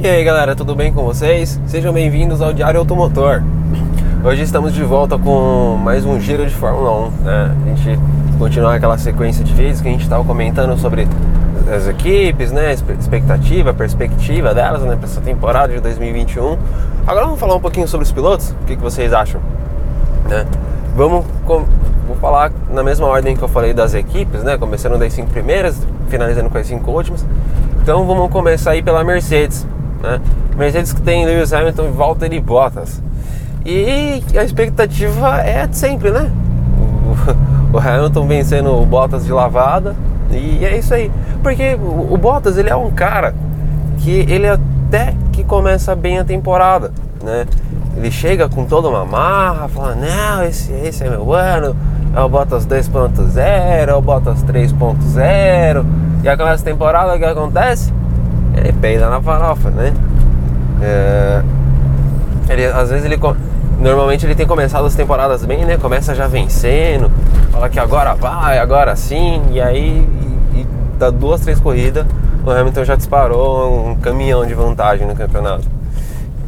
[0.00, 1.60] E aí galera, tudo bem com vocês?
[1.66, 3.42] Sejam bem-vindos ao Diário Automotor.
[4.22, 7.56] Hoje estamos de volta com mais um giro de Fórmula 1, né?
[7.64, 8.00] A gente
[8.38, 11.08] continuar aquela sequência de vídeos que a gente estava comentando sobre
[11.74, 12.72] as equipes, né?
[12.72, 14.94] Expectativa, perspectiva delas, né?
[14.94, 16.56] Para essa temporada de 2021.
[17.04, 18.50] Agora vamos falar um pouquinho sobre os pilotos.
[18.50, 19.40] O que, que vocês acham?
[20.28, 20.46] Né?
[20.94, 21.64] Vamos com...
[22.06, 24.56] vou falar na mesma ordem que eu falei das equipes, né?
[24.56, 25.76] Começando das cinco primeiras,
[26.08, 27.26] finalizando com as cinco últimas.
[27.82, 29.66] Então vamos começar aí pela Mercedes.
[30.02, 30.20] Né?
[30.56, 33.02] Mercedes que tem Lewis Hamilton e Valtteri Bottas.
[33.64, 36.30] E a expectativa é de sempre, né?
[37.70, 39.94] O, Hamilton vencendo o Bottas de lavada.
[40.30, 41.12] E é isso aí.
[41.42, 43.34] Porque o, o Bottas, ele é um cara
[43.98, 46.90] que ele até que começa bem a temporada,
[47.22, 47.46] né?
[47.94, 51.76] Ele chega com toda uma marra, fala, não, esse, esse é meu ano,
[52.14, 55.84] é o Bottas 2.0, é o Bottas 3.0.
[56.22, 57.92] E aquelas temporadas que acontece,
[58.58, 59.92] ele peida na farofa, né?
[60.80, 61.42] É,
[62.50, 63.18] ele, às vezes ele
[63.80, 65.76] normalmente ele tem começado as temporadas bem, né?
[65.76, 67.10] Começa já vencendo,
[67.50, 70.06] fala que agora vai, agora sim, e aí
[70.52, 70.66] e, e
[70.98, 72.06] dá duas, três corridas,
[72.44, 75.66] o Hamilton já disparou um caminhão de vantagem no campeonato.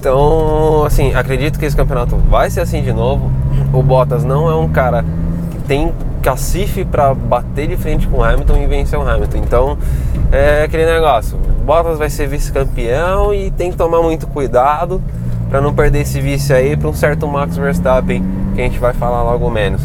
[0.00, 3.30] Então, assim, acredito que esse campeonato vai ser assim de novo.
[3.70, 5.04] O Bottas não é um cara
[5.50, 9.36] que tem cacife para bater de frente com o Hamilton e vencer o Hamilton.
[9.36, 9.78] Então,
[10.32, 11.36] é aquele negócio.
[11.64, 15.02] Bottas vai ser vice-campeão e tem que tomar muito cuidado
[15.48, 18.92] para não perder esse vice aí para um certo Max Verstappen que a gente vai
[18.92, 19.82] falar logo menos.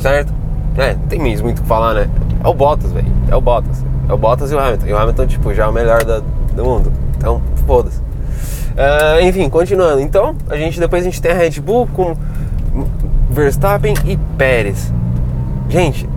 [0.00, 0.32] Certo?
[0.76, 2.08] É, tem mesmo muito o que falar, né?
[2.42, 3.06] É o Bottas, velho.
[3.30, 3.84] É o Bottas.
[4.08, 4.86] É o Bottas e o Hamilton.
[4.86, 6.20] E o Hamilton, tipo, já é o melhor da,
[6.54, 6.92] do mundo.
[7.16, 7.98] Então, foda-se.
[7.98, 10.00] Uh, enfim, continuando.
[10.00, 12.16] Então, a gente depois a gente tem a Red Bull com
[13.30, 14.92] Verstappen e Pérez.
[15.68, 16.08] Gente,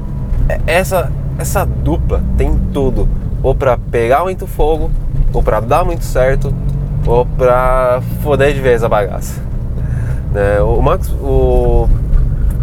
[0.50, 3.08] é, essa essa dupla tem tudo,
[3.44, 4.90] ou para pegar muito fogo,
[5.34, 6.54] ou para dar muito certo,
[7.06, 9.42] ou para foder de vez a bagaça.
[10.32, 10.62] Né?
[10.62, 11.88] O Max, o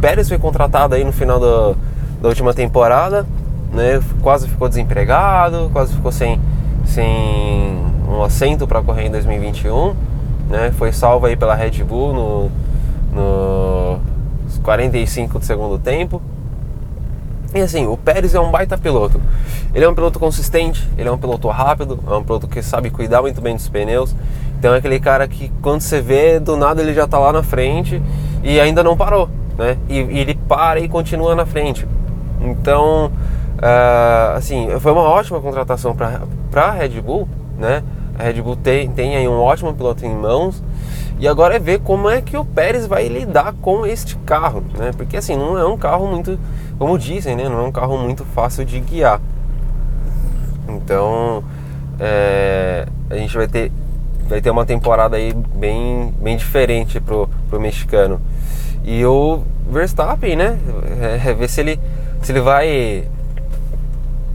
[0.01, 1.77] Pérez foi contratado aí no final do,
[2.21, 3.27] da última temporada,
[3.73, 4.01] né?
[4.23, 6.41] Quase ficou desempregado, quase ficou sem
[6.85, 9.95] sem um assento para correr em 2021,
[10.51, 10.71] né?
[10.77, 12.51] Foi salvo aí pela Red Bull no,
[13.13, 13.99] no
[14.63, 16.21] 45 do segundo tempo.
[17.55, 19.21] E assim, o Pérez é um baita piloto.
[19.73, 22.91] Ele é um piloto consistente, ele é um piloto rápido, é um piloto que sabe
[22.91, 24.13] cuidar muito bem dos pneus.
[24.59, 27.45] Então é aquele cara que quando você vê, do nada ele já está lá na
[27.45, 28.03] frente
[28.43, 29.77] e ainda não parou, né?
[29.89, 31.87] E, e ele para e continua na frente.
[32.41, 33.13] Então,
[33.59, 36.23] uh, assim, foi uma ótima contratação para
[36.57, 37.85] a Red Bull, né?
[38.19, 40.61] A Red Bull tem, tem aí um ótimo piloto em mãos
[41.19, 44.91] e agora é ver como é que o Pérez vai lidar com este carro, né?
[44.97, 46.39] Porque assim, não é um carro muito,
[46.79, 47.49] como dizem, né?
[47.49, 49.21] Não é um carro muito fácil de guiar.
[50.69, 51.45] Então,
[52.01, 53.71] é, a gente vai ter,
[54.29, 58.21] vai ter uma temporada aí bem, bem diferente pro, pro mexicano.
[58.83, 60.59] E o Verstappen, né?
[61.01, 61.81] É, é ver se ele,
[62.23, 63.09] se ele vai,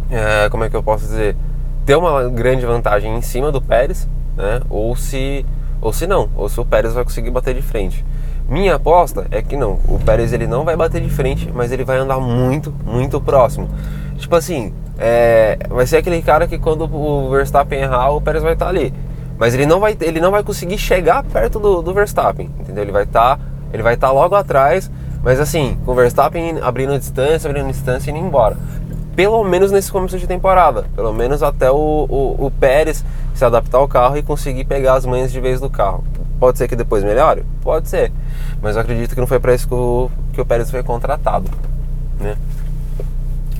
[0.09, 1.35] é, como é que eu posso dizer?
[1.89, 4.07] ter uma grande vantagem em cima do Pérez,
[4.37, 4.61] né?
[4.69, 5.43] Ou se,
[5.81, 8.05] ou se não, ou se o Pérez vai conseguir bater de frente.
[8.47, 9.79] Minha aposta é que não.
[9.87, 13.69] O Pérez ele não vai bater de frente, mas ele vai andar muito, muito próximo.
[14.17, 18.53] Tipo assim, é, vai ser aquele cara que quando o Verstappen errar, o Pérez vai
[18.53, 18.93] estar ali.
[19.37, 22.83] Mas ele não vai, ele não vai conseguir chegar perto do, do Verstappen, entendeu?
[22.83, 23.39] Ele vai estar,
[23.71, 24.91] ele vai estar logo atrás,
[25.23, 28.57] mas assim, com o Verstappen abrindo distância, abrindo distância e indo embora
[29.19, 33.03] pelo menos nesse começo de temporada, pelo menos até o, o, o, Pérez
[33.39, 36.03] se adaptar ao carro e conseguir pegar as manhas de vez do carro.
[36.39, 37.45] Pode ser que depois melhore?
[37.61, 38.11] Pode ser,
[38.61, 41.49] mas eu acredito que não foi para isso que o, que o Pérez foi contratado.
[42.19, 42.35] Né?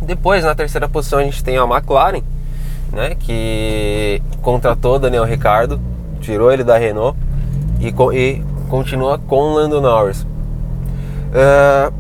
[0.02, 2.22] Depois, na terceira posição, a gente tem a McLaren,
[2.92, 5.80] né, que contratou Daniel Ricardo,
[6.20, 7.18] tirou ele da Renault
[7.80, 10.24] e, e continua com Lando Norris.
[10.24, 11.94] Uh,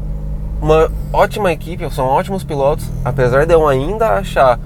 [0.61, 4.59] uma ótima equipe, são ótimos pilotos, apesar de eu ainda achar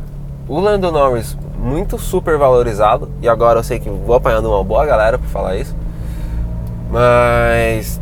[0.47, 4.85] o Lando Norris muito super valorizado, e agora eu sei que vou apanhando uma boa
[4.85, 5.73] galera para falar isso,
[6.91, 7.99] mas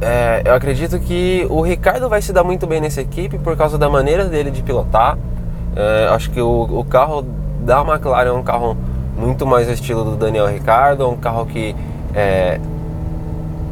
[0.00, 3.78] é, eu acredito que o Ricardo vai se dar muito bem nessa equipe por causa
[3.78, 5.16] da maneira dele de pilotar.
[5.76, 7.24] É, acho que o, o, carro
[7.60, 8.76] da McLaren é um carro
[9.16, 11.76] muito mais estilo do Daniel Ricardo, é um carro que
[12.12, 12.58] é,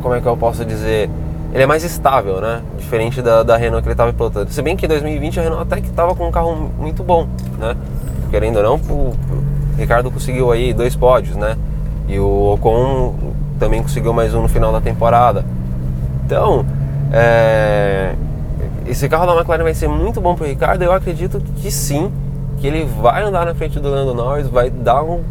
[0.00, 1.10] como é que eu posso dizer
[1.52, 2.62] ele é mais estável, né?
[2.78, 4.50] Diferente da, da Renault que ele estava pilotando.
[4.52, 7.26] Se bem que em 2020 a Renault até que estava com um carro muito bom,
[7.58, 7.76] né?
[8.30, 9.14] Querendo ou não, o
[9.76, 11.56] Ricardo conseguiu aí dois pódios, né?
[12.06, 13.14] E o Ocon
[13.58, 15.44] também conseguiu mais um no final da temporada.
[16.24, 16.64] Então,
[17.12, 18.14] é...
[18.86, 20.82] esse carro da McLaren vai ser muito bom para o Ricardo.
[20.82, 22.12] Eu acredito que sim,
[22.58, 25.24] que ele vai andar na frente do Lando Norris, vai dar um,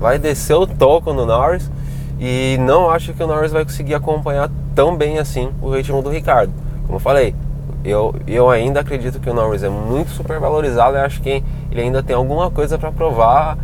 [0.00, 1.70] vai descer o toco no Norris
[2.18, 6.10] e não acho que o Norris vai conseguir acompanhar tão bem assim o ritmo do
[6.10, 6.52] Ricardo.
[6.82, 7.34] Como eu falei,
[7.84, 12.02] eu, eu ainda acredito que o Norris é muito supervalorizado e acho que ele ainda
[12.02, 13.58] tem alguma coisa para provar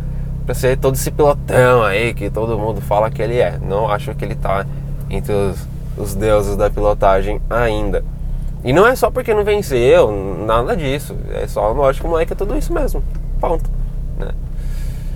[0.45, 3.57] para ser todo esse pilotão aí que todo mundo fala que ele é.
[3.61, 4.65] Não acho que ele está
[5.09, 5.67] entre os,
[5.97, 8.03] os deuses da pilotagem ainda.
[8.63, 10.11] E não é só porque não venceu,
[10.45, 11.15] nada disso.
[11.33, 13.03] É só, lógico, o moleque é tudo isso mesmo.
[13.39, 13.69] Ponto.
[14.17, 14.29] Né?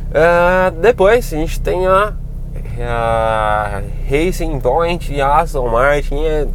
[0.09, 2.13] Uh, depois a gente tem a,
[2.83, 6.23] a Racing Point a Aston Martin.
[6.23, 6.47] É,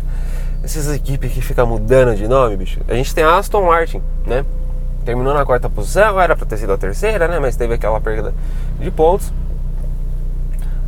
[0.63, 2.81] essas equipes que ficam mudando de nome, bicho.
[2.89, 4.45] A gente tem a Aston Martin, né?
[5.05, 7.41] Terminou na quarta posição, era para ter sido a terceira, né?
[7.41, 8.33] Mas teve aquela perda
[8.79, 9.33] de pontos.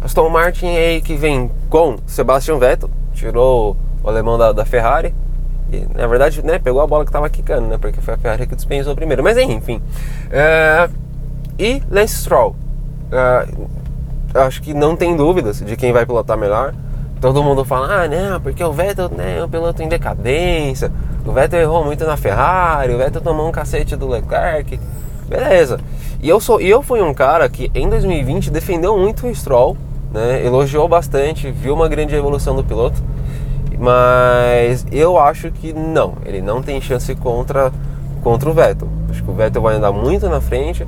[0.00, 5.14] Aston Martin aí que vem com Sebastian Vettel, tirou o alemão da, da Ferrari.
[5.72, 7.78] E, na verdade, né, pegou a bola que estava quicando, né?
[7.78, 9.24] Porque foi a Ferrari que dispensou primeiro.
[9.24, 9.82] Mas enfim.
[10.30, 10.88] É,
[11.58, 12.54] e Lance Stroll.
[13.10, 13.48] É,
[14.34, 16.74] acho que não tem dúvidas de quem vai pilotar melhor.
[17.20, 20.92] Todo mundo fala, ah, não, porque o Vettel né, é um piloto em decadência,
[21.24, 24.78] o Vettel errou muito na Ferrari, o Vettel tomou um cacete do Leclerc.
[25.26, 25.80] Beleza.
[26.20, 29.76] E eu, sou, eu fui um cara que em 2020 defendeu muito o Stroll,
[30.12, 33.02] né, elogiou bastante, viu uma grande evolução do piloto.
[33.78, 37.72] Mas eu acho que não, ele não tem chance contra,
[38.22, 38.88] contra o Vettel.
[39.10, 40.86] Acho que o Vettel vai andar muito na frente.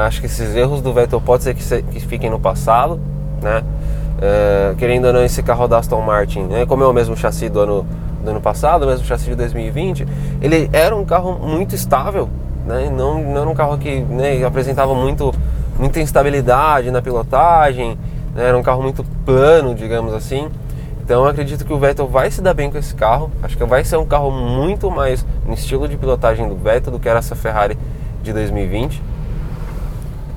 [0.00, 3.00] Acho que esses erros do Vettel pode ser que, se, que fiquem no passado,
[3.40, 3.62] né?
[4.20, 7.48] É, querendo ou não, esse carro da Aston Martin, né, como é o mesmo chassi
[7.48, 7.86] do ano,
[8.22, 10.06] do ano passado, o mesmo chassi de 2020,
[10.40, 12.28] ele era um carro muito estável,
[12.64, 15.34] né, não, não era um carro que né, apresentava muito,
[15.78, 17.98] muita instabilidade na pilotagem,
[18.34, 20.48] né, era um carro muito plano, digamos assim.
[21.04, 23.30] Então eu acredito que o Vettel vai se dar bem com esse carro.
[23.42, 26.98] Acho que vai ser um carro muito mais no estilo de pilotagem do Vettel do
[26.98, 27.76] que era essa Ferrari
[28.22, 29.02] de 2020.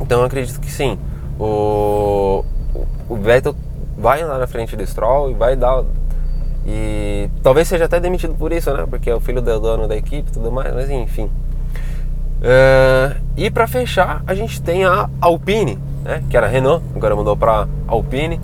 [0.02, 0.98] Então eu acredito que sim.
[1.40, 2.44] O,
[3.10, 3.56] o Vettel
[3.98, 5.84] vai lá na frente do Stroll e vai dar.
[6.66, 8.86] E talvez seja até demitido por isso, né?
[8.90, 11.30] Porque é o filho do dono da equipe e tudo mais, mas enfim.
[12.38, 16.24] Uh, e para fechar, a gente tem a Alpine, né?
[16.30, 18.40] que era Renault, agora mudou para Alpine.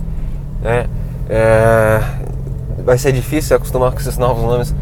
[0.60, 0.86] Né?
[1.26, 4.74] Uh, vai ser difícil se acostumar com esses novos nomes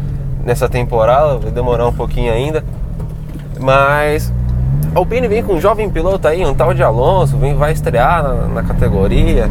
[0.43, 2.63] nessa temporada, vai demorar um pouquinho ainda.
[3.59, 4.31] Mas
[4.93, 8.23] a Alpine vem com um jovem piloto aí, um tal de Alonso, vem, vai estrear
[8.23, 9.49] na, na categoria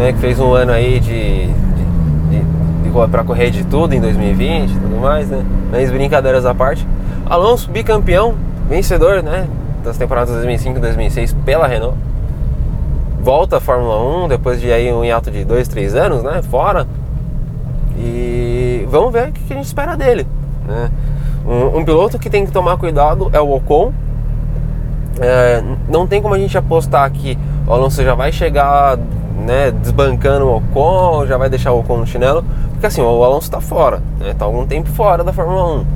[0.00, 1.84] né, que fez um ano aí de, de,
[2.30, 5.44] de, de para correr de tudo em 2020 e tudo mais, né?
[5.70, 6.86] Mas brincadeiras à parte.
[7.26, 8.34] Alonso, bicampeão,
[8.68, 9.46] vencedor, né?
[9.84, 11.96] Das temporadas 2005 e 2006 pela Renault.
[13.22, 16.40] Volta à Fórmula 1 depois de aí um hiato de 2, 3 anos, né?
[16.42, 16.86] Fora.
[17.98, 20.26] E vamos ver o que a gente espera dele.
[20.66, 20.90] Né?
[21.46, 23.92] Um, um piloto que tem que tomar cuidado é o Ocon.
[25.20, 28.98] É, não tem como a gente apostar que o Alonso já vai chegar
[29.40, 33.46] né, desbancando o Ocon, já vai deixar o Ocon no chinelo, porque assim, o Alonso
[33.46, 35.86] está fora, né, tá algum tempo fora da Fórmula 1.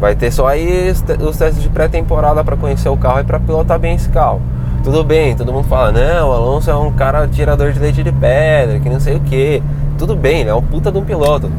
[0.00, 3.78] Vai ter só aí os testes de pré-temporada para conhecer o carro e para pilotar
[3.78, 4.40] bem esse carro.
[4.84, 8.12] Tudo bem, todo mundo fala, não, o Alonso é um cara tirador de leite de
[8.12, 9.62] pedra, que não sei o que.
[9.98, 11.50] Tudo bem, ele é um puta de um piloto,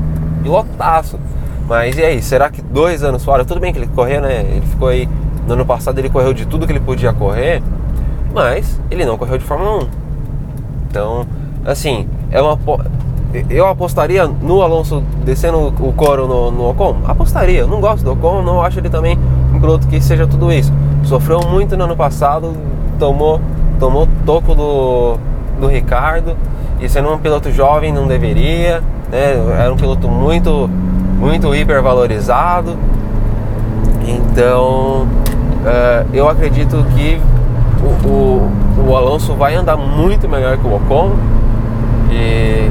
[0.42, 1.20] pilotaço.
[1.68, 3.46] Mas e aí, será que dois anos fora?
[3.46, 4.42] Tudo bem que ele correu, né?
[4.42, 5.08] Ele ficou aí.
[5.50, 7.64] No ano passado ele correu de tudo que ele podia correr,
[8.32, 9.88] mas ele não correu de Fórmula 1.
[10.88, 11.26] Então,
[11.66, 12.56] assim, é uma
[13.50, 16.98] eu apostaria no Alonso descendo o coro no, no Ocon?
[17.04, 17.62] Apostaria.
[17.62, 19.18] Eu não gosto do Ocon, não acho ele também
[19.52, 20.72] um piloto que seja tudo isso.
[21.04, 22.56] Sofreu muito no ano passado,
[23.00, 23.42] tomou,
[23.80, 25.18] tomou toco do,
[25.60, 26.38] do Ricardo.
[26.80, 29.34] E sendo um piloto jovem não deveria, né?
[29.60, 30.70] Era um piloto muito,
[31.20, 32.78] muito hipervalorizado.
[34.08, 35.08] Então,
[35.66, 37.20] uh, eu acredito que
[37.82, 38.52] o, o,
[38.90, 41.14] o Alonso vai andar muito melhor que o Ocon
[42.12, 42.70] e,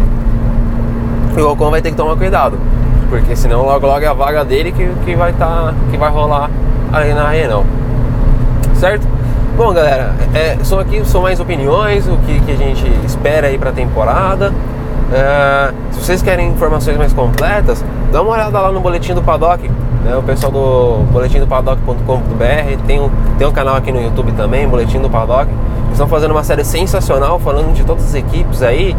[1.36, 2.58] e o Ocon vai ter que tomar cuidado,
[3.08, 6.50] porque senão logo logo é a vaga dele que, que vai tá, que vai rolar
[6.92, 7.66] aí na Renault.
[8.74, 9.06] Certo?
[9.56, 13.58] Bom galera, é, são aqui são mais opiniões, o que, que a gente espera aí
[13.58, 14.52] para a temporada.
[15.12, 19.68] É, se vocês querem informações mais completas, dá uma olhada lá no boletim do Paddock
[20.04, 20.16] né?
[20.16, 24.68] O pessoal do boletim do paddock.com.br tem um, tem um canal aqui no YouTube também,
[24.68, 25.48] Boletim do Paddock.
[25.48, 28.96] Eles estão fazendo uma série sensacional falando de todas as equipes aí.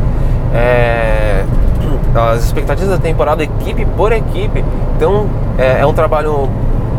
[0.53, 1.44] É,
[2.34, 4.63] as expectativas da temporada equipe por equipe.
[4.96, 5.27] Então
[5.58, 6.50] é, é, um trabalho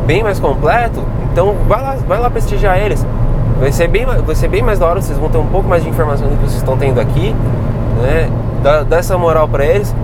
[0.07, 1.02] bem mais completo.
[1.33, 3.07] Então vai lá, vai lá prestigiar eles.
[3.59, 5.83] Vai ser, bem, vai ser bem mais da hora, vocês vão ter um pouco mais
[5.83, 7.35] de informação do que vocês estão tendo aqui.
[8.00, 8.30] Né?
[8.62, 9.95] Dá, dá essa moral para eles.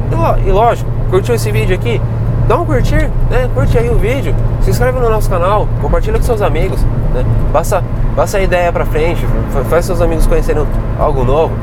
[0.44, 2.00] E lógico, curtiu esse vídeo aqui?
[2.46, 3.48] Dá um curtir, né?
[3.54, 6.82] Curte aí o vídeo, se inscreve no nosso canal, compartilha com seus amigos,
[7.14, 7.24] né?
[7.52, 7.82] Passa,
[8.14, 9.24] passa a ideia pra frente,
[9.68, 10.64] faz seus amigos conhecerem
[10.98, 11.54] algo novo,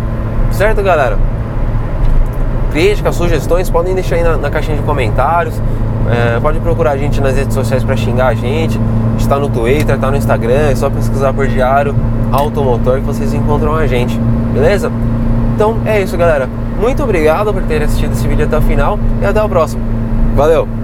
[0.51, 1.17] certo, galera?
[2.71, 5.61] Críticas, sugestões, podem deixar aí na, na caixinha de comentários.
[6.09, 8.79] É, pode procurar a gente nas redes sociais para xingar a gente.
[9.17, 11.95] Está no Twitter, está no Instagram, é só pesquisar por Diário
[12.31, 14.19] Automotor que vocês encontram a gente,
[14.51, 14.91] beleza?
[15.55, 16.49] Então é isso, galera.
[16.81, 19.92] Muito obrigado por ter assistido esse vídeo até o final e até o próximo.
[20.35, 20.82] Valeu!